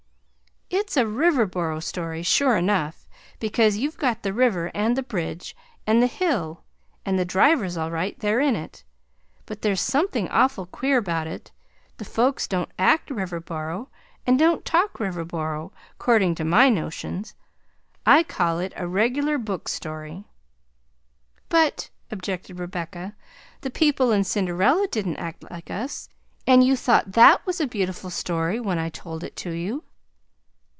"It's 0.73 0.95
a 0.95 1.03
Riverboro 1.05 1.81
story, 1.83 2.23
sure 2.23 2.55
enough, 2.55 3.05
because 3.41 3.75
you've 3.75 3.97
got 3.97 4.23
the 4.23 4.31
river 4.31 4.71
and 4.73 4.95
the 4.95 5.03
bridge 5.03 5.53
and 5.85 6.01
the 6.01 6.07
hill 6.07 6.63
and 7.05 7.19
the 7.19 7.25
drivers 7.25 7.75
all 7.75 7.91
right 7.91 8.17
there 8.19 8.39
in 8.39 8.55
it; 8.55 8.85
but 9.45 9.61
there's 9.61 9.81
something 9.81 10.29
awful 10.29 10.65
queer 10.65 11.01
bout 11.01 11.27
it; 11.27 11.51
the 11.97 12.05
folks 12.05 12.47
don't 12.47 12.71
act 12.79 13.09
Riverboro, 13.09 13.89
and 14.25 14.39
don't 14.39 14.63
talk 14.63 14.93
Riverboro, 14.93 15.73
cordin' 15.99 16.35
to 16.35 16.45
my 16.45 16.69
notions. 16.69 17.33
I 18.05 18.23
call 18.23 18.59
it 18.59 18.71
a 18.77 18.87
reg'lar 18.87 19.37
book 19.37 19.67
story." 19.67 20.23
"But," 21.49 21.89
objected 22.11 22.59
Rebecca, 22.59 23.13
"the 23.59 23.71
people 23.71 24.11
in 24.13 24.23
Cinderella 24.23 24.87
didn't 24.87 25.17
act 25.17 25.49
like 25.51 25.69
us, 25.69 26.07
and 26.47 26.63
you 26.63 26.77
thought 26.77 27.11
that 27.11 27.45
was 27.45 27.59
a 27.59 27.67
beautiful 27.67 28.09
story 28.09 28.57
when 28.57 28.79
I 28.79 28.87
told 28.87 29.25
it 29.25 29.35
to 29.37 29.51
you." 29.51 29.83